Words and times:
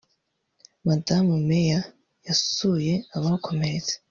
Madamu 0.87 1.33
May 1.47 1.69
yasuye 2.27 2.93
abakomeretse 3.17 3.93